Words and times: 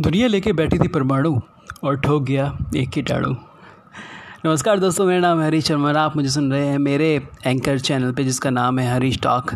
दुनिया 0.00 0.28
लेके 0.28 0.52
बैठी 0.52 0.78
थी 0.78 0.88
परमाणु 0.88 1.40
और 1.84 1.96
ठोक 2.00 2.22
गया 2.22 2.44
एक 2.76 2.90
कीटाणु। 2.90 3.34
नमस्कार 4.44 4.78
दोस्तों, 4.78 5.06
मेरा 5.06 5.20
नाम 5.20 5.40
हरीश 5.40 5.64
शर्मा 5.64 5.92
आप 5.92 6.16
मुझे 6.16 6.28
सुन 6.28 6.52
रहे 6.52 6.66
हैं 6.66 6.78
मेरे 6.78 7.28
एंकर 7.46 7.78
चैनल 7.78 8.12
पे, 8.12 8.24
जिसका 8.24 8.50
नाम 8.50 8.78
है 8.78 8.94
हरीश 8.94 9.18
टॉक 9.22 9.50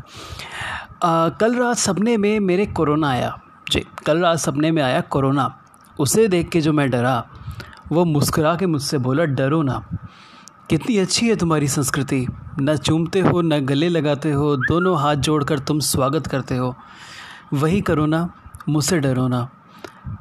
कल 1.41 1.55
रात 1.55 1.77
सपने 1.77 2.17
में 2.17 2.41
मेरे 2.41 2.67
कोरोना 2.67 3.09
आया। 3.11 3.41
जी, 3.71 3.85
कल 4.07 4.19
रात 4.19 4.39
सपने 4.39 4.71
में 4.71 4.83
आया 4.83 5.01
कोरोना। 5.01 5.61
उसे 6.01 6.29
देख 6.29 6.49
के 6.49 6.61
जो 6.61 6.73
मैं 6.73 6.91
डरा, 6.91 7.27
वो 7.93 8.05
मुस्कुरा 8.05 8.55
के 8.57 8.67
मुझसे 8.67 8.99
बोला, 8.99 9.25
डरो 9.25 9.63
ना। 9.63 9.87
कितनी 10.71 10.99
अच्छी 10.99 11.29
है 11.29 11.37
तुम्हारी 11.37 11.69
संस्कृति। 11.69 12.27
न 12.61 12.77
चूमते 12.77 13.21
हो, 13.21 13.41
न 13.41 13.61
गले 13.61 13.89
लगाते 13.89 14.33
हो, 14.33 14.57
दोनों 14.57 14.99
हाथ 15.01 15.17
जोड़कर 15.17 15.59
तुम 15.59 15.81
स्वागत 15.81 16.27
करते 16.27 16.57
हो। 16.57 16.75
वही 17.53 17.81
करो 17.81 18.07
ना, 18.07 18.29
मुझसे 18.69 18.99
डरो 18.99 19.29
ना। 19.29 19.49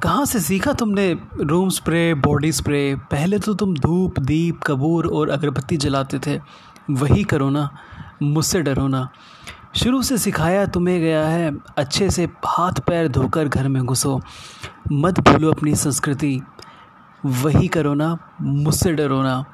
कहाँ 0.02 0.24
से 0.24 0.40
सीखा 0.40 0.72
तुमने 0.72 1.18
रूम 1.40 1.68
स्प्रे, 1.68 2.14
बॉडी 2.14 2.52
स्प्रे? 2.52 2.94
पहले 2.94 3.38
तो 3.38 3.54
तुम 3.54 3.74
धूप, 3.74 4.18
दीप, 4.18 4.60
कबूर 4.66 5.06
और 5.06 5.30
अगरबत्ती 5.30 5.76
जलाते 5.76 6.18
थे। 6.18 6.40
वही 6.90 7.24
करो 7.24 7.50
ना, 7.50 7.76
मुझसे 8.22 8.62
डरो 8.62 8.88
ना। 8.88 9.08
शुरू 9.76 10.02
से 10.02 10.18
सिखाया 10.18 10.66
तुम्हें 10.66 11.00
गया 11.00 11.26
है, 11.26 11.56
अच्छे 11.76 12.10
से 12.10 12.28
हाथ 12.46 12.72
पैर 12.72 13.08
धोकर 13.08 13.48
घर 13.48 13.68
में 13.68 13.84
घुसो। 13.84 14.20
मत 14.92 15.20
भूलो 15.20 15.52
अपनी 15.52 15.74
संस्कृति। 15.74 16.42
वही 17.26 17.68
करो 17.68 17.94
ना, 17.94 18.18
मुझसे 18.40 18.92
डरो 18.92 19.22
ना। 19.22 19.44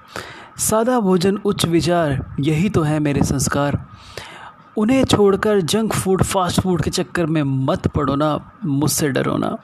सादा 0.58 1.00
भोजन, 1.00 1.36
उच्च 1.36 1.66
विचार, 1.66 2.36
यही 2.40 2.68
तो 2.68 2.82
है 2.82 2.98
मेरे 2.98 3.22
संस्कार। 3.22 3.86
उन्हें 4.76 5.04
छोड़कर 5.04 5.60
जंक 5.60 5.92
फ़ूड, 5.92 6.22
फास्ट 6.22 6.60
फ़ूड 6.60 6.82
के 6.82 6.90
चक्कर 6.90 7.26
में 7.26 7.42
मत 7.42 7.86
पड़ो 7.86 8.14
ना, 8.14 8.52
मुझसे 8.64 9.08
डरो 9.08 9.36
ना। 9.36 9.56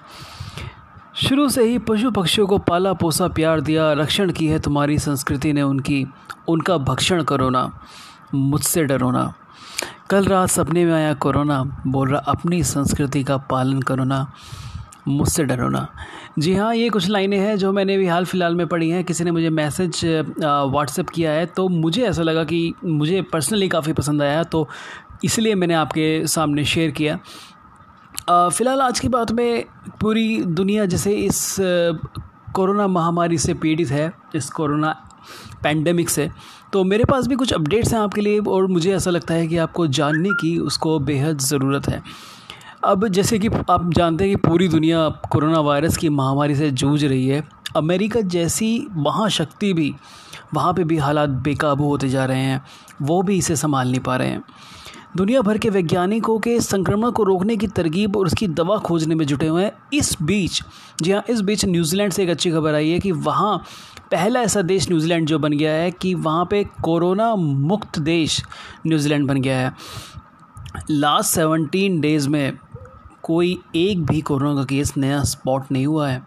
शुरू 1.17 1.49
से 1.49 1.63
ही 1.65 1.77
पशु 1.79 2.11
पक्षियों 2.11 2.47
को 2.47 2.57
पाला 2.59 2.93
पोसा 2.93 3.27
प्यार 3.29 3.61
दिया, 3.61 3.93
रक्षण 3.93 4.31
की 4.33 4.47
है 4.47 4.59
तुम्हारी 4.59 4.99
संस्कृति 4.99 5.53
ने 5.53 5.63
उनकी, 5.63 6.05
उनका 6.49 6.77
भक्षण 6.79 7.23
करो 7.23 7.49
ना, 7.51 7.71
मुझसे 8.35 8.85
डरो 8.85 9.11
ना। 9.11 9.33
कल 10.11 10.25
रात 10.25 10.49
सपने 10.49 10.85
में 10.85 10.93
आया 10.93 11.15
कोरोना, 11.15 11.63
बोल 11.87 12.11
रहा, 12.11 12.21
अपनी 12.29 12.63
संस्कृति 12.65 13.23
का 13.25 13.37
पालन 13.51 13.81
करो 13.83 14.05
ना, 14.05 14.27
मुझसे 15.09 15.45
डरो 15.45 15.69
ना। 15.69 15.87
जी 16.39 16.55
हाँ 16.55 16.75
ये 16.75 16.89
कुछ 16.91 17.09
लाइनें 17.09 17.39
हैं 17.39 17.57
जो 17.57 17.73
मैंने 17.73 17.97
भी 17.99 18.07
हाल 18.07 18.25
फ़िलहाल 18.25 18.55
में 18.55 18.67
पढ़ी 18.67 18.91
हैं। 18.91 19.03
किसी 19.05 19.25
ने 19.25 19.31
मुझे 19.31 19.51
मैसेज 19.51 20.05
व्हाट्सएप 20.05 21.09
किया 21.09 21.33
है 21.33 21.47
तो 21.47 21.69
मुझे 21.71 22.03
ऐसा 22.03 22.23
लगा 22.23 22.45
कि 22.45 22.73
मुझे 22.85 23.23
पर्सनली 23.33 23.69
काफ़ी 23.69 23.93
पसंद 23.93 24.23
आया 24.23 24.43
तो 24.45 24.69
इसलिए 25.25 25.55
मैंने 25.55 25.75
आपके 25.75 26.27
सामने 26.27 26.65
शेयर 26.65 26.91
किया। 26.91 27.19
फ़िलहाल 28.25 28.81
आज 28.81 29.01
की 29.01 29.09
बात 29.09 29.33
में 29.33 29.65
पूरी 30.01 30.43
दुनिया 30.43 30.85
जैसे 30.87 31.13
इस 31.15 31.57
कोरोना 32.55 32.87
महामारी 32.87 33.39
से 33.39 33.55
पीड़ित 33.55 33.89
है, 33.89 34.13
इस 34.35 34.51
कोरोना 34.51 34.91
पैंडमिक 35.63 36.11
से। 36.11 36.29
तो 36.73 36.83
मेरे 36.85 37.05
पास 37.05 37.27
भी 37.27 37.35
कुछ 37.35 37.53
अपडेट्स 37.53 37.93
हैं 37.93 38.01
आपके 38.01 38.21
लिए 38.21 38.39
और 38.41 38.67
मुझे 38.67 38.95
ऐसा 38.97 39.11
लगता 39.11 39.35
है 39.35 39.47
कि 39.47 39.57
आपको 39.57 39.87
जानने 39.87 40.31
की 40.41 40.59
उसको 40.59 40.99
बेहद 40.99 41.39
ज़रूरत 41.39 41.89
है। 41.89 42.03
अब 42.85 43.07
जैसे 43.09 43.39
कि 43.39 43.49
आप 43.71 43.91
जानते 43.93 44.25
हैं 44.25 44.37
कि 44.37 44.49
पूरी 44.49 44.69
दुनिया 44.69 45.09
कोरोना 45.33 45.61
वायरस 45.61 45.97
की 45.97 46.09
महामारी 46.09 46.55
से 46.55 46.71
जूझ 46.71 47.05
रही 47.05 47.27
है। 47.29 47.43
अमेरिका 47.77 48.21
जैसी 48.21 48.87
महाशक्ति 48.93 49.73
भी, 49.73 49.95
वहाँ 50.55 50.73
पे 50.75 50.85
भी 50.85 50.97
हालात 50.97 51.29
बेकाबू 51.29 51.89
होते 51.89 52.09
जा 52.09 52.25
रहे 52.25 52.41
हैं, 52.41 52.63
वो 53.03 53.23
भी 53.23 53.37
इसे 53.39 53.57
संभाल 53.57 53.91
नहीं 53.91 54.01
पा 54.01 54.17
रहे 54.17 54.29
हैं। 54.29 54.43
दुनिया 55.17 55.41
भर 55.41 55.59
के 55.59 55.69
वैज्ञानिकों 55.71 56.39
के 56.39 56.59
संक्रमण 56.61 57.11
को 57.11 57.23
रोकने 57.23 57.57
की 57.57 57.67
तरकीब 57.67 58.17
और 58.17 58.27
उसकी 58.27 58.47
दवा 58.49 58.77
खोजने 58.79 59.15
में 59.15 59.25
जुटे 59.27 59.47
हुए 59.47 59.63
हैं। 59.65 59.73
इस 59.93 60.17
बीच, 60.23 60.61
जी 61.03 61.13
हाँ 61.13 61.23
इस 61.31 61.41
बीच 61.41 61.65
न्यूजीलैंड 61.65 62.13
से 62.13 62.23
एक 62.23 62.31
अच्छी 62.31 62.51
खबर 62.51 62.75
आई 62.75 62.91
है 62.91 62.99
कि 62.99 63.13
वहाँ 63.13 63.57
पहला 64.11 64.41
ऐसा 64.41 64.63
देश 64.63 64.89
न्यूजीलैंड 64.89 65.27
जो 65.27 65.39
बन 65.39 65.53
गया 65.53 65.73
है 65.73 65.91
कि 65.91 66.15
वहाँ 66.15 66.47
पे 66.51 66.63
कोरोना 66.83 67.35
मुक्त 67.37 67.99
देश 67.99 68.43
न्यूजीलैंड 68.87 69.27
बन 69.29 69.41
गया 69.41 69.59
है। 69.59 69.73
लास्ट 70.91 71.31
सेवनटीन 71.31 72.01
डेज़ 72.01 72.29
में 72.29 72.53
कोई 73.27 73.59
एक 73.77 74.05
भी 74.07 74.21
कोरोना 74.21 74.55
का 74.55 74.65
केस 74.65 74.93
नया 74.97 75.23
स्पॉट 75.25 75.71
नहीं 75.73 75.87
हुआ 75.87 76.09
है। 76.09 76.23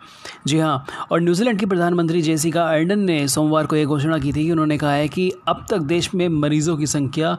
जी 0.48 0.60
हाँ 0.60 0.86
और 1.12 1.22
न्यूजीलैंड 1.22 1.60
की 1.60 1.66
प्रधानमंत्री 1.66 2.22
जेसिका 2.22 2.64
अर्डन 2.66 3.00
ने 3.00 3.28
सोमवार 3.28 3.66
को 3.66 3.76
यह 3.76 3.86
घोषणा 3.86 4.18
की 4.20 4.34
थी 4.34 4.44
कि 4.46 4.52
उन्होंने 4.52 4.78
कहा 4.78 4.92
है 4.92 5.08
कि 5.08 5.32
अब 5.48 5.66
तक 5.70 5.80
देश 5.80 6.14
में 6.16 6.28
मरीज़ों 6.30 6.78
की 6.78 6.88
संख्या 6.88 7.38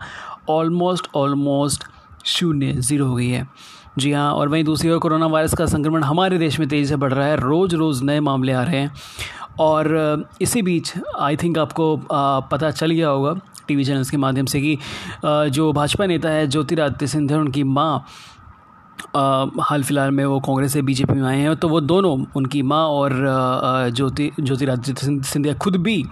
ऑलमोस्ट 0.48 1.08
ऑलमोस्ट 1.16 1.84
शून्य 2.26 2.72
ज़ीरो 2.72 3.06
हो 3.06 3.14
गई 3.14 3.28
है। 3.28 3.46
जी 3.98 4.12
हाँ 4.12 4.32
और 4.32 4.48
वहीं 4.48 4.64
दूसरी 4.64 4.90
ओर 4.90 4.98
कोरोना 4.98 5.26
वायरस 5.26 5.54
का 5.54 5.66
संक्रमण 5.66 6.02
हमारे 6.04 6.38
देश 6.38 6.58
में 6.60 6.68
तेज़ी 6.68 6.86
से 6.86 6.96
बढ़ 6.96 7.12
रहा 7.12 7.26
है। 7.26 7.36
रोज़ 7.36 7.76
रोज़ 7.76 8.02
नए 8.04 8.20
मामले 8.20 8.52
आ 8.52 8.62
रहे 8.62 8.78
हैं। 8.78 8.92
और 9.60 10.28
इसी 10.40 10.62
बीच 10.62 10.92
आई 11.20 11.36
थिंक 11.36 11.58
आपको 11.58 11.96
पता 12.50 12.70
चल 12.70 12.90
गया 12.90 13.08
होगा 13.08 13.34
टीवी 13.68 13.84
चैनल्स 13.84 14.10
के 14.10 14.16
माध्यम 14.16 14.46
से 14.46 14.60
कि 14.60 14.76
जो 15.24 15.72
भाजपा 15.72 16.06
नेता 16.06 16.28
है 16.28 16.46
ज्योतिरादित्य 16.46 17.06
सिंधिया 17.06 17.38
उनकी 17.38 17.62
माँ 17.64 18.04
हाल 19.16 19.82
फ़िलहाल 19.82 20.10
में 20.10 20.24
वो 20.24 20.38
कांग्रेस 20.40 20.72
से 20.72 20.82
बीजेपी 20.82 21.12
में 21.12 21.28
आए 21.28 21.38
हैं 21.38 21.56
तो 21.56 21.68
वो 21.68 21.80
दोनों, 21.80 22.24
उनकी 22.36 22.62
माँ 22.62 22.84
और 22.88 23.12
ज्योति, 23.90 24.30
ज्योतिरादित्य 24.40 25.20
सिंधिया 25.22 25.54
खुद 25.54 25.76
भी 25.76 26.04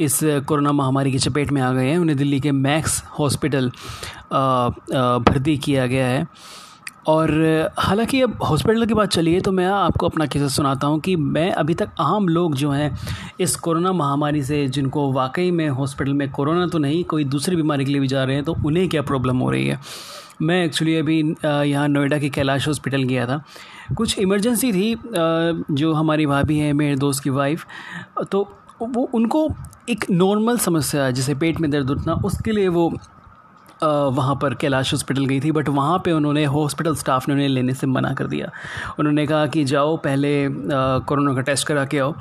इस 0.00 0.18
कोरोना 0.48 0.72
महामारी 0.72 1.12
की 1.12 1.18
चपेट 1.18 1.52
में 1.52 1.60
आ 1.62 1.72
गए 1.72 1.88
हैं। 1.90 1.98
उन्हें 1.98 2.16
दिल्ली 2.18 2.40
के 2.40 2.52
मैक्स 2.52 3.02
हॉस्पिटल 3.18 3.70
भर्ती 4.32 5.56
किया 5.58 5.86
गया 5.86 6.06
है। 6.06 6.26
और 7.06 7.30
हालाँकि 7.78 8.20
अब 8.22 8.42
हॉस्पिटल 8.42 8.84
की 8.86 8.94
बात 8.94 9.10
चलिए 9.10 9.40
तो 9.40 9.52
मैं 9.52 9.66
आपको 9.66 10.06
अपना 10.06 10.26
किस्सा 10.26 10.48
सुनाता 10.48 10.86
हूँ 10.86 10.98
कि 11.00 11.14
मैं 11.16 11.50
अभी 11.52 11.74
तक 11.74 11.88
आम 12.00 12.28
लोग 12.28 12.54
जो 12.56 12.70
हैं 12.70 12.90
इस 13.40 13.54
कोरोना 13.56 13.92
महामारी 13.92 14.42
से, 14.42 14.66
जिनको 14.68 15.10
वाकई 15.12 15.50
में 15.50 15.68
हॉस्पिटल 15.68 16.12
में 16.12 16.30
कोरोना 16.30 16.66
तो 16.66 16.78
नहीं, 16.78 17.02
कोई 17.04 17.24
दूसरी 17.26 17.56
बीमारी 17.56 17.84
के 17.84 17.90
लिए 17.90 18.00
भी 18.00 18.08
जा 18.08 18.24
रहे 18.24 18.36
हैं 18.36 18.44
तो 18.44 18.56
उन्हें 18.66 18.88
क्या 18.88 19.02
प्रॉब्लम 19.02 19.38
हो 19.38 19.50
रही 19.50 19.66
है? 19.66 19.80
मैं 20.42 20.64
एक्चुअली 20.64 20.94
अभी 20.96 21.18
यहाँ 21.44 21.86
नोएडा 21.88 22.18
के 22.18 22.28
कैलाश 22.28 22.66
हॉस्पिटल 22.68 23.02
गया 23.02 23.26
था। 23.26 23.42
कुछ 23.96 24.18
इमरजेंसी 24.18 24.72
थी 24.72 24.94
जो 25.70 25.92
हमारी 25.92 26.26
भाभी 26.26 26.58
है, 26.58 26.72
मेरे 26.72 26.96
दोस्त 26.96 27.22
की 27.24 27.30
वाइफ 27.30 27.66
तो 28.22 28.48
वो, 28.82 29.08
उनको 29.14 29.48
एक 29.90 30.04
नॉर्मल 30.10 30.58
समस्या, 30.58 31.10
जैसे 31.10 31.34
पेट 31.34 31.60
में 31.60 31.70
दर्द 31.70 31.90
उठना, 31.90 32.14
उसके 32.24 32.52
लिए 32.52 32.68
वो 32.68 32.92
वहाँ 33.82 34.34
पर 34.42 34.54
कैलाश 34.54 34.92
हॉस्पिटल 34.92 35.24
गई 35.26 35.40
थी 35.40 35.50
बट 35.52 35.68
वहाँ 35.68 35.98
पे 36.04 36.12
उन्होंने 36.12 36.44
हॉस्पिटल 36.46 36.94
स्टाफ 36.96 37.28
ने 37.28 37.34
उन्हें 37.34 37.48
लेने 37.48 37.74
से 37.74 37.86
मना 37.86 38.12
कर 38.14 38.26
दिया। 38.26 38.50
उन्होंने 38.98 39.26
कहा 39.26 39.46
कि 39.46 39.64
जाओ 39.64 39.96
पहले 40.04 40.32
कोरोना 40.50 41.34
का 41.34 41.40
टेस्ट 41.42 41.66
करा 41.68 41.84
के 41.84 41.98
आओ। 41.98 42.14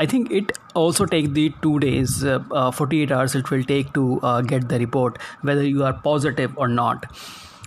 I 0.00 0.06
think 0.06 0.32
it 0.32 0.52
also 0.76 1.04
take 1.06 1.32
the 1.32 1.48
two 1.62 1.76
days 1.78 2.24
forty 2.54 3.02
eight 3.02 3.12
hours 3.12 3.36
it 3.36 3.52
will 3.52 3.62
take 3.64 3.90
to 3.94 4.20
get 4.24 4.64
the 4.64 4.72
report 4.80 5.18
whether 5.44 5.62
you 5.62 5.82
are 5.82 5.92
positive 6.04 6.54
और 6.58 6.68
नॉट 6.68 7.06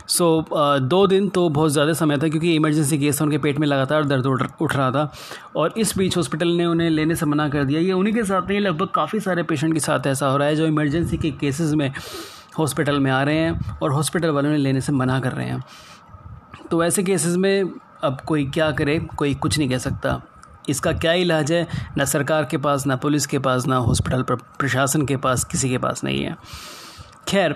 सो 0.08 0.26
so, 0.40 0.54
uh, 0.54 0.80
दो 0.82 1.06
दिन 1.08 1.28
तो 1.30 1.48
बहुत 1.50 1.72
ज़्यादा 1.72 1.94
समय 1.94 2.18
था 2.18 2.28
क्योंकि 2.30 2.54
इमरजेंसी 2.56 2.98
केस 3.00 3.22
उनके 3.22 3.38
पेट 3.38 3.60
में 3.60 3.68
लगातार 3.68 4.04
दर्द 4.06 4.26
उठ 4.26 4.42
उठ 4.62 4.76
रहा 4.76 4.90
था। 4.92 5.12
और 5.56 5.74
इस 5.78 5.98
बीच 5.98 6.18
हॉस्पिटल 6.18 6.48
ने 6.48 6.66
उन्हें 6.66 6.90
लेने 6.90 7.16
से 7.16 7.26
मना 7.26 7.48
कर 7.50 7.64
दिया। 7.64 7.80
ये 7.82 7.92
उन्हीं 7.94 8.14
के 8.14 8.24
साथ 8.24 8.50
नहीं 8.50 8.60
लगभग 8.60 8.88
काफ़ी 8.96 9.20
सारे 9.20 9.44
पेशेंट 9.44 9.74
के 9.74 9.80
साथ 9.80 10.08
ऐसा 10.08 10.28
हो 10.28 10.38
रहा 10.38 10.48
है 10.48 10.56
जो 10.56 10.66
इमरजेंसी 10.68 11.18
के 11.18 11.32
केसेस 11.32 11.72
में 11.74 11.92
हॉस्पिटल 12.58 13.00
में 13.00 13.12
आ 13.12 13.22
रहे 13.24 13.38
हैं 13.38 13.78
और 13.78 13.92
हॉस्पिटल 13.92 14.30
वालों 14.30 14.52
ने 14.52 14.58
लेने 14.58 14.82
से 14.82 14.92
मना 14.92 15.20
कर 15.20 15.32
रहे 15.32 15.48
हैं। 15.48 15.64
तो 16.72 16.84
ऐसे 16.84 17.04
केसेस 17.04 17.36
में 17.36 17.64
अब 18.04 18.22
कोई 18.22 18.46
क्या 18.46 18.72
करे, 18.72 19.00
कोई 19.18 19.34
कुछ 19.36 19.58
नहीं 19.58 19.70
कह 19.70 19.78
सकता। 19.78 20.22
इसका 20.70 20.92
क्या 20.94 21.14
इलाज 21.14 21.52
है? 21.52 21.68
ना 21.98 22.06
सरकार 22.06 22.46
के 22.46 22.58
पास, 22.58 22.86
ना 22.88 22.96
पुलिस 22.96 23.26
के 23.26 23.40
पास, 23.40 23.66
ना 23.68 23.78
हॉस्पिटल 23.78 24.24
प्रशासन 24.32 25.06
के 25.06 25.18
पास, 25.18 25.44
किसी 25.44 25.70
के 25.70 25.78
पास 25.78 26.04
नहीं 26.04 26.24
है। 26.24 26.36
खैर 27.28 27.52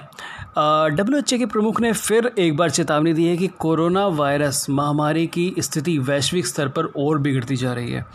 डब्ल्यू 0.96 1.18
एच 1.20 1.34
के 1.34 1.46
प्रमुख 1.46 1.80
ने 1.82 1.92
फिर 1.94 2.32
एक 2.40 2.56
बार 2.58 2.70
चेतावनी 2.70 3.14
दी 3.14 3.26
है 3.26 3.36
कि 3.38 3.48
कोरोना 3.60 4.06
वायरस 4.08 4.66
महामारी 4.70 5.26
की 5.28 5.54
स्थिति 5.60 5.98
वैश्विक 6.00 6.48
स्तर 6.48 6.68
पर 6.68 6.86
और 6.98 7.20
बिगड़ती 7.20 7.56
जा 7.56 7.74
रही 7.74 7.92
है 7.92 8.06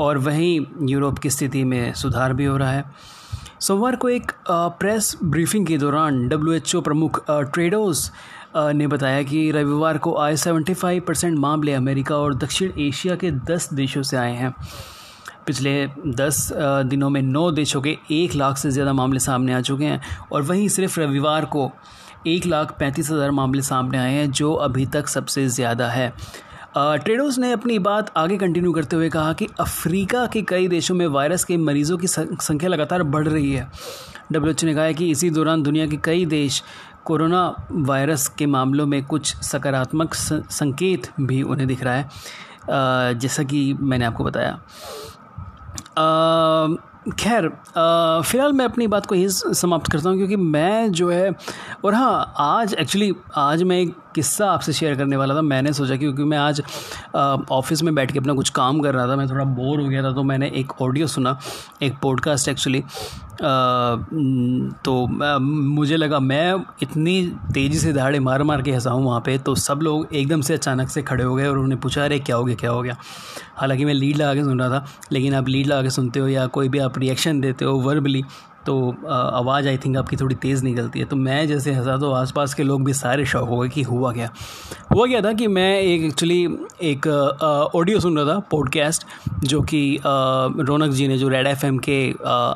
और 0.00 0.18
वहीं 0.18 0.66
यूरोप 0.82 1.18
की 1.18 1.30
स्थिति 1.30 1.64
में 1.64 1.92
सुधार 1.94 2.32
भी 2.32 2.44
हो 2.44 2.56
रहा 2.56 2.70
है। 2.70 2.84
सोमवार 3.64 3.96
को 3.96 4.08
एक 4.08 4.32
प्रेस 4.48 5.16
ब्रीफिंग 5.24 5.66
के 5.66 5.76
दौरान 5.78 6.26
डब्ल्यू 6.28 6.80
प्रमुख 6.80 7.20
ट्रेडोस 7.30 8.10
ने 8.56 8.86
बताया 8.86 9.22
कि 9.22 9.50
रविवार 9.50 9.98
को 9.98 10.14
आए 10.18 10.34
75 10.36 11.00
परसेंट 11.06 11.38
मामले 11.38 11.72
अमेरिका 11.74 12.16
और 12.16 12.34
दक्षिण 12.34 12.72
एशिया 12.78 13.16
के 13.16 13.30
10 13.42 13.72
देशों 13.74 14.02
से 14.02 14.16
आए 14.16 14.34
हैं। 14.36 14.52
पिछले 15.46 15.86
दस 16.16 16.48
दिनों 16.90 17.10
में 17.10 17.20
नौ 17.22 17.50
देशों 17.52 17.80
के 17.82 17.96
एक 18.12 18.34
लाख 18.34 18.58
से 18.58 18.70
ज़्यादा 18.70 18.92
मामले 18.92 19.20
सामने 19.20 19.54
आ 19.54 19.60
चुके 19.60 19.84
हैं 19.84 20.00
और 20.32 20.42
वहीं 20.42 20.68
सिर्फ़ 20.68 21.00
रविवार 21.00 21.44
को 21.46 21.70
एक 22.26 22.46
लाख 22.46 22.76
पैंतीस 22.78 23.10
हज़ार 23.10 23.30
मामले 23.32 23.62
सामने 23.62 23.98
आए 23.98 24.12
हैं, 24.12 24.30
जो 24.30 24.52
अभी 24.54 24.86
तक 24.88 25.08
सबसे 25.08 25.46
ज़्यादा 25.48 25.88
है। 25.88 26.12
ट्रेडोस 26.76 27.38
ने 27.38 27.50
अपनी 27.52 27.78
बात 27.78 28.10
आगे 28.16 28.36
कंटिन्यू 28.36 28.72
करते 28.72 28.96
हुए 28.96 29.08
कहा 29.08 29.32
कि 29.32 29.46
अफ्रीका 29.60 30.26
के 30.26 30.40
कई 30.42 30.66
देशों 30.68 30.94
में 30.94 31.06
वायरस 31.06 31.44
के 31.44 31.56
मरीजों 31.56 31.98
की 31.98 32.06
संख्या 32.06 32.68
लगातार 32.68 33.02
बढ़ 33.02 33.28
रही 33.28 33.52
है। 33.52 33.70
डब्ल्यू 34.32 34.54
ने 34.64 34.74
कहा 34.74 34.84
है 34.84 34.94
कि 34.94 35.10
इसी 35.10 35.30
दौरान 35.30 35.62
दुनिया 35.62 35.86
के 35.86 35.96
कई 35.96 36.26
देश 36.26 36.62
कोरोना 37.04 37.68
वायरस 37.70 38.26
के 38.28 38.46
मामलों 38.46 38.86
में 38.86 39.04
कुछ 39.04 39.34
सकारात्मक 39.36 40.14
संकेत 40.14 41.10
भी 41.20 41.42
उन्हें 41.42 41.68
दिख 41.68 41.84
रहा 41.84 41.94
है। 41.94 43.18
जैसा 43.18 43.42
कि 43.42 43.72
मैंने 43.80 44.04
आपको 44.04 44.24
बताया। 44.24 44.58
खैर 47.12 47.48
फ़िलहाल 47.48 48.52
मैं 48.52 48.64
अपनी 48.64 48.86
बात 48.86 49.06
को 49.06 49.14
यही 49.14 49.28
समाप्त 49.54 49.90
करता 49.92 50.08
हूँ 50.08 50.16
क्योंकि 50.16 50.36
मैं 50.36 50.92
जो 50.92 51.10
है, 51.10 51.30
और 51.84 51.94
हाँ 51.94 52.34
आज 52.38 52.74
एक्चुअली 52.74 53.12
आज 53.36 53.62
मैं 53.62 53.80
एक 53.80 53.94
किस्सा 54.14 54.50
आपसे 54.50 54.72
शेयर 54.72 54.94
करने 54.96 55.16
वाला 55.16 55.34
था। 55.34 55.42
मैंने 55.42 55.72
सोचा 55.72 55.96
क्योंकि 55.96 56.24
मैं 56.24 56.38
आज 56.38 56.62
ऑफ़िस 57.50 57.82
में 57.82 57.94
बैठ 57.94 58.12
के 58.12 58.18
अपना 58.18 58.32
कुछ 58.34 58.50
काम 58.50 58.80
कर 58.80 58.94
रहा 58.94 59.06
था, 59.08 59.16
मैं 59.16 59.28
थोड़ा 59.30 59.44
बोर 59.44 59.80
हो 59.80 59.88
गया 59.88 60.02
था 60.02 60.12
तो 60.12 60.22
मैंने 60.22 60.52
एक 60.56 60.72
ऑडियो 60.82 61.06
सुना, 61.06 61.38
एक 61.82 61.98
पॉडकास्ट 62.02 62.48
एक्चुअली 62.48 62.82
तो 64.84 65.06
मुझे 65.40 65.96
लगा 65.96 66.18
मैं 66.20 66.54
इतनी 66.82 67.20
तेज़ी 67.54 67.78
से 67.78 67.92
दहाड़े 67.92 68.18
मार 68.20 68.42
मार 68.42 68.62
के 68.62 68.72
हंसाऊँ 68.72 69.04
वहाँ 69.04 69.20
पे 69.20 69.36
तो 69.38 69.54
सब 69.54 69.80
लोग 69.82 70.14
एकदम 70.14 70.40
से 70.40 70.54
अचानक 70.54 70.88
से 70.88 71.02
खड़े 71.02 71.24
हो 71.24 71.34
गए 71.34 71.46
और 71.46 71.52
उन्होंने 71.52 71.76
पूछा, 71.76 72.04
अरे, 72.04 72.18
क्या 72.18 72.36
हो 72.36 72.44
गया, 72.44 72.54
क्या 72.54 72.70
हो 72.70 72.82
गया? 72.82 72.96
हालाँकि 73.56 73.84
मैं 73.84 73.94
लीड 73.94 74.16
लगा 74.16 74.34
के 74.34 74.44
सुन 74.44 74.60
रहा 74.60 74.68
था, 74.70 74.84
लेकिन 75.12 75.34
आप 75.34 75.48
लीड 75.48 75.66
लगा 75.66 75.82
के 75.82 75.90
सुनते 75.90 76.20
हो 76.20 76.28
या 76.28 76.46
कोई 76.48 76.68
भी 76.68 76.78
आप 76.78 76.98
रिएक्शन 76.98 77.40
देते 77.40 77.64
हो 77.64 77.72
वर्बली 77.80 78.22
तो 78.66 78.74
आवाज़ 79.08 79.68
आई 79.68 79.76
थिंक 79.76 79.96
आपकी 79.96 80.16
थोड़ी 80.16 80.34
तेज़ 80.36 80.64
निकलती 80.64 80.98
है। 80.98 81.04
तो 81.04 81.16
मैं 81.16 81.46
जैसे 81.48 81.72
हंसा 81.72 81.96
तो 81.98 82.10
आसपास 82.12 82.54
के 82.54 82.62
लोग 82.62 82.84
भी 82.84 82.92
सारे 82.94 83.24
शौक 83.26 83.48
हो 83.48 83.58
गए 83.58 83.68
कि 83.68 83.82
हुआ 83.82 84.12
क्या। 84.12 84.28
हुआ 84.92 85.06
क्या 85.06 85.20
था 85.22 85.32
कि 85.32 85.46
मैं 85.48 85.80
एक 85.80 86.02
एक्चुअली 86.04 86.42
एक 86.82 87.06
ऑडियो 87.74 88.00
सुन 88.00 88.18
रहा 88.18 88.34
था 88.34 88.38
पॉडकास्ट 88.50 89.06
जो 89.44 89.60
कि 89.62 89.98
रौनक 90.04 90.90
जी 90.90 91.08
ने, 91.08 91.18
जो 91.18 91.28
रेड 91.28 91.46
एफएम 91.46 91.78
के 91.78 92.14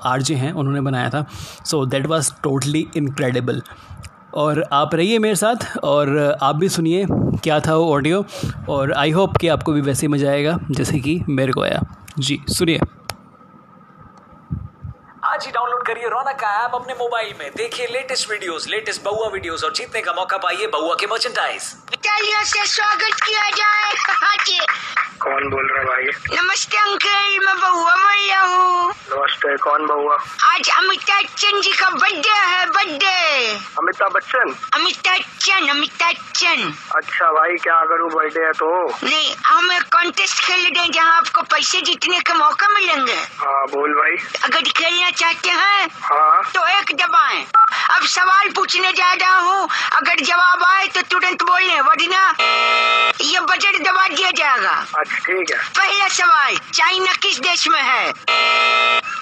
आरजे 0.08 0.34
हैं, 0.34 0.52
उन्होंने 0.52 0.80
बनाया 0.80 1.10
था। 1.10 1.24
So 1.64 1.84
that 1.86 2.06
was 2.06 2.32
totally 2.42 2.86
incredible 2.96 3.62
और 4.34 4.62
आप 4.72 4.94
रहिए 4.94 5.18
मेरे 5.18 5.34
साथ, 5.36 5.76
और 5.78 6.36
आप 6.42 6.56
भी 6.56 6.68
सुनिए 6.68 7.06
क्या 7.10 7.58
था 7.60 7.74
वो 7.74 7.92
ऑडियो 7.94 8.24
और 8.68 8.92
आई 8.92 9.10
होप 9.10 9.36
कि 9.36 9.48
आपको 9.48 9.72
भी 9.72 9.80
वैसे 9.80 10.06
ही 10.06 10.12
मज़ा 10.12 10.30
आएगा, 10.30 10.58
जैसे 10.70 10.98
कि 11.00 11.20
मेरे 11.28 11.52
को 11.52 11.62
आया। 11.62 11.82
जी, 12.18 12.40
सुनिए 12.48 12.80
आज 15.24 15.46
ही 15.98 16.04
करिए 16.04 16.10
रौनक 16.10 16.36
का 16.40 16.48
ऐप 16.64 16.74
अपने 16.74 16.94
मोबाइल 16.94 17.34
में। 17.38 17.50
देखिए 17.56 17.86
latest 17.92 18.30
videos, 18.30 18.66
latest 18.68 19.02
Bauaa 19.04 19.28
videos 19.32 19.64
और 19.64 19.72
जीतने 19.74 20.00
का 20.00 20.12
मौका 20.12 20.36
पाइए 20.38 20.66
बउआ 20.72 20.94
के 21.00 21.06
मर्चेंडाइज 21.10 21.74
से 22.48 22.64
स्वागत 22.66 23.14
किया 23.24 23.48
जाए 23.50 24.66
कौन 25.22 25.48
बोल 25.50 25.68
रहा 25.68 25.82
भाई? 25.84 26.04
नमस्ते 26.32 26.76
अंकल 26.78 27.38
मैं 27.46 27.54
बउआ 27.60 27.94
मैया 27.96 28.40
हूँ। 28.40 28.90
नमस्ते 29.12 29.56
कौन 29.62 29.86
बउआ 29.86 30.16
आज 30.50 30.68
अमिताभ 30.78 31.22
बच्चन 31.24 31.60
जी 31.60 31.72
का 31.72 31.88
बर्थडे 31.90 32.30
है 32.30 32.66
बर्थडे 32.66 33.56
अमिताभ 33.78 34.12
बच्चन? 34.14 34.54
अमिताभ 34.74 35.18
बच्चन 35.18 35.68
अमिताभ 35.68 36.14
बच्चन। 36.14 36.72
अच्छा 36.96 37.30
भाई 37.32 37.56
क्या 37.62 37.80
करूँ 37.90 38.10
बर्थडे 38.12 38.44
है 38.44 38.52
तो? 38.52 38.70
नहीं 39.04 39.34
हम 39.46 39.72
एक 39.72 39.82
कॉन्टेस्ट 39.92 40.44
खेल 40.44 40.64
रहे 40.64 40.82
हैं 40.82 40.92
जहाँ 40.92 41.16
आपको 41.16 41.42
पैसे 41.54 41.80
जीतने 41.90 42.20
का 42.20 42.34
मौका 42.34 42.68
मिलेंगे। 42.74 43.18
हाँ 43.42 43.66
बोल 43.74 43.94
भाई। 44.00 44.16
अगर 44.44 44.70
खेलना 44.70 45.10
चाहते 45.10 45.50
हैं 45.50 45.87
हाँ। 46.02 46.42
तो 46.54 46.66
एक 46.78 46.94
दबाए 46.96 47.44
अब 47.96 48.06
सवाल 48.06 48.48
पूछने 48.56 48.92
जा 48.92 49.12
रहा 49.12 49.38
हूँ। 49.38 49.68
अगर 49.96 50.20
जवाब 50.24 50.62
आए 50.64 50.86
तो 50.94 51.02
तुरंत 51.10 51.42
बोलने 51.42 51.80
वरना 51.80 52.22
ये 53.20 53.40
बजट 53.40 53.78
दबा 53.88 54.06
दिया 54.08 54.30
जाएगा। 54.30 54.74
अच्छा 54.98 55.18
ठीक 55.26 55.50
है। 55.50 55.58
पहला 55.78 56.08
सवाल 56.08 56.56
चाइना 56.74 57.12
किस 57.22 57.38
देश 57.40 57.66
में 57.68 57.80
है? 57.80 58.12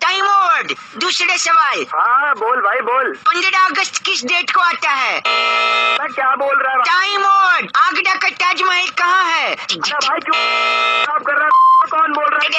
टाइम 0.03 0.25
वर्ड 0.25 0.75
दूसरे 1.01 1.39
सवाल। 1.39 1.85
हाँ 1.95 2.35
बोल 2.39 2.61
भाई 2.61 2.81
बोल। 2.91 3.13
पंद्रह 3.29 3.65
अगस्त 3.65 4.03
किस 4.05 4.25
डेट 4.25 4.51
को 4.51 4.61
आता 4.61 4.91
है? 4.91 5.15
मैं 6.01 6.13
क्या 6.15 6.35
बोल 6.37 6.57
रहा 6.63 6.73
है? 6.73 6.83
टाइम 6.85 7.23
वर्ड 7.23 7.71
आगरा 7.77 8.15
का 8.15 8.29
ताजमहल 8.45 8.89
कहाँ 8.99 9.25
है? 9.25 9.55
अच्छा 9.55 9.99
भाई 9.99 10.19
क्यों 10.19 11.21
कर 11.27 11.35
रहा 11.35 11.56
कौन 11.95 12.13
बोल 12.13 12.29
रहा 12.35 12.41
है? 12.45 12.51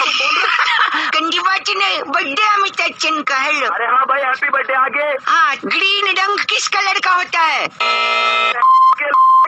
बर्थडे 2.12 2.44
अमित 2.54 2.82
बच्चन 2.82 3.22
का 3.30 3.38
हेलो 3.42 3.68
अरे 3.76 3.86
हाँ 3.86 4.06
भाई 4.10 4.22
हैप्पी 4.22 4.50
बर्थडे 4.56 4.74
आगे। 4.74 5.08
हाँ 5.28 5.56
ग्रीन 5.66 6.08
रंग 6.20 6.40
किस 6.50 6.68
कलर 6.76 7.00
का 7.08 7.12
होता 7.16 7.40
है? 7.40 7.68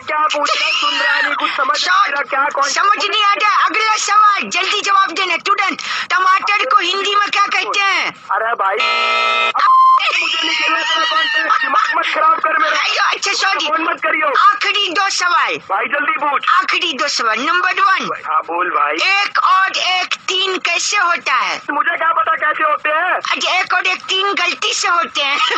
क्या 0.08 0.18
पूछ 0.34 0.50
रहा 0.58 0.70
सुन 0.80 0.94
रहा 1.00 1.16
है 1.16 1.34
कुछ 1.40 1.50
समझ 1.52 1.78
रहा 1.88 2.22
क्या 2.34 2.44
कौन 2.56 2.70
समझ 2.72 2.98
नहीं 3.06 3.24
आ 3.24 3.34
रहा। 3.34 3.66
अगला 3.66 3.96
सवाल 4.06 4.50
जल्दी 4.58 4.82
जवाब 4.90 5.12
देना 5.20 5.38
तुरंत 5.50 5.82
टमाटर 6.12 6.66
को 6.74 6.80
हिंदी 6.80 7.16
में 7.16 7.28
क्या 7.30 7.46
कहते 7.56 7.80
हैं? 7.80 8.06
अरे 8.36 8.54
भाई 8.64 8.78
मुझे 10.00 10.42
नहीं 10.44 10.56
खेलना 10.56 10.82
तेरा 10.82 11.06
कॉन्टेस्ट 11.06 11.62
दिमाग 11.62 11.98
मत 11.98 12.06
खराब 12.14 12.40
कर 12.44 12.58
मेरा 12.62 12.78
अयो, 12.84 13.04
अच्छा 13.16 13.32
सॉरी 13.42 13.68
फ़ोन 13.68 13.84
मत 13.84 14.00
करियो 14.04 14.28
आखिरी 14.44 14.88
दो 15.00 15.10
सवाल 15.50 15.58
भाई 15.70 15.86
जल्दी 15.86 16.12
पूछ। 16.12 16.46
आखिरी 16.50 16.94
दो 16.94 17.08
सवाल। 17.08 17.40
नंबर 17.40 17.74
वन 17.82 18.22
हाँ 18.26 18.42
बोल 18.48 18.70
भाई। 18.70 18.96
एक 18.96 19.40
और 19.44 19.78
एक 19.78 20.14
तीन 20.14 20.58
कैसे 20.58 20.98
होता 20.98 21.34
है? 21.34 21.62
मुझे 21.72 21.98
क्या 21.98 22.12
पता 22.12 22.36
कैसे 22.36 22.64
होते 22.64 22.90
हैं? 22.90 23.14
अच्छा 23.14 23.60
एक 23.60 23.74
और 23.74 23.88
एक 23.88 24.04
तीन 24.04 24.34
गलती 24.34 24.74
से 24.74 24.88
होते 24.88 25.22
हैं। 25.22 25.38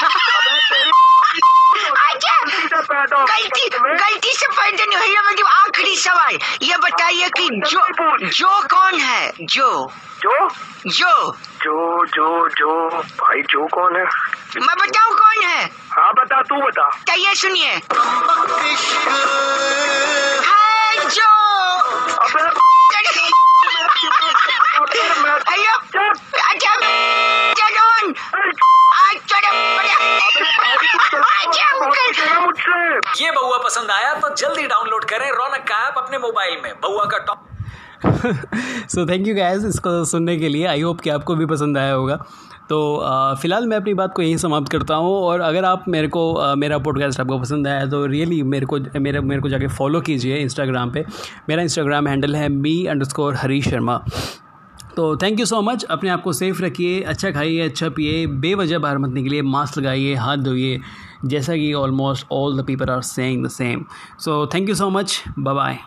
अच्छा 1.82 2.36
हो। 3.16 3.26
गलती 3.26 3.70
गलती 3.70 4.34
से 4.34 4.48
पैदा 4.48 4.86
नहीं 4.86 4.98
हुई 4.98 5.16
मतलब 5.28 5.48
आखिरी 5.48 5.96
सवाल। 5.96 6.38
ये 6.62 6.78
बताइए 6.78 7.30
कि 7.30 7.50
जो 7.70 8.28
जो 8.28 8.60
कौन 8.68 9.00
है? 9.00 9.32
जो 9.42 9.92
जो? 10.22 10.50
जो? 10.88 11.12
जो 11.64 12.06
जो 12.06 12.48
जो। 12.50 12.90
भाई 13.22 13.42
जो 13.42 13.68
कौन 13.68 13.96
है? 13.96 14.04
मैं 14.62 14.76
बताऊँ 14.78 15.14
कौन 15.18 15.44
है? 15.46 15.66
हाँ 15.92 16.12
बता 16.14 16.42
तू 16.42 16.56
बता। 16.62 16.88
तो 17.08 17.14
ये 17.14 17.36
सुनिए। 17.36 17.72
है 20.48 21.10
जो। 21.10 21.30
अबे 22.26 22.42
मैं 25.22 25.36
हेलो 25.50 25.74
अच्छा 26.50 26.72
अच्छा 26.72 26.82
ये 33.22 33.32
बउआ 33.32 33.58
पसंद 33.58 33.92
आया 33.92 34.14
तो 34.14 34.30
जल्दी 34.36 34.64
डाउनलोड 34.68 35.06
करें 35.06 35.32
रौनक 35.32 35.68
का 35.70 35.88
ऐप 35.88 35.98
अपने 35.98 36.18
मोबाइल 36.18 36.62
में। 36.64 36.74
बउआ 36.82 37.06
का 37.06 37.18
top 37.18 37.48
so 38.06 39.06
thank 39.08 39.28
you 39.28 39.36
guys 39.36 39.66
इसको 39.66 40.04
सुनने 40.06 40.38
के 40.38 40.50
लिए. 40.50 40.66
आई 40.66 40.82
होप 40.82 41.02
कि 41.02 41.10
आपको 41.10 41.36
भी 41.36 41.46
पसंद 41.46 41.78
आया 41.78 41.94
होगा. 41.94 42.16
तो 42.70 43.38
फ़िलहाल 43.42 43.66
मैं 43.68 43.78
अपनी 43.78 43.94
बात 43.94 44.14
को 44.16 44.22
यहीं 44.22 44.36
समाप्त 44.38 44.72
करता 44.72 44.96
हूँ 44.96 45.16
और 45.16 45.40
अगर 45.42 45.66
आप 45.66 45.86
मेरे 45.90 46.08
को 46.08 46.34
आ, 46.34 46.54
मेरा 46.56 46.78
पॉडकास्ट 46.78 47.20
आपको 47.20 47.40
पसंद 47.40 47.68
आया 47.68 47.86
तो 47.86 48.06
रियली 48.06 48.42
मेरे 48.44 48.66
को 48.66 48.80
मेरे 49.00 49.20
मेरे 49.22 49.42
को 49.42 49.50
जाके 49.50 49.68
फॉलो 49.70 50.02
कीजिए 50.02 50.38
इंस्टाग्राम 50.38 50.92
पे. 50.92 51.06
मेरा 51.50 51.64
इंस्टाग्राम 51.64 52.08
हैंडल 52.08 52.36
है 52.36 52.48
me 52.50 52.86
under 52.86 53.06
score 53.06 53.36
Harish 53.36 53.70
Sharma. 53.70 54.02
तो 54.96 55.16
थैंक 55.18 55.40
यू 55.40 55.46
सो 55.46 55.62
मच 55.62 55.84
अपने 55.84 56.10
आप 56.10 56.24
को 56.24 56.34
सेफ़ 56.34 56.62
रखिए 56.64 57.02
अच्छा 57.02 57.32
खाइए 57.32 57.62
अच्छा 57.66 57.90
पिए 57.90 58.26
बेवजह 58.28 58.80
बाहर 58.80 58.98
मत 58.98 59.14
निकलिए 59.14 59.42
मास्क 59.42 59.78
लगाइए 59.78 60.16
हाथ 60.16 60.38
धोइए 60.38 60.80
जैसा 61.26 61.56
कि 61.56 61.72
almost 61.74 62.28
all 62.32 62.62
the 62.62 62.66
people 62.66 62.90
are 62.90 63.02
saying 63.02 63.46
the 63.46 63.50
same 63.50 63.86
so 64.20 64.46
thank 64.54 64.70
you 64.70 64.76
so 64.76 64.90
much 64.90 65.24
bye 65.40 65.56
bye 65.56 65.78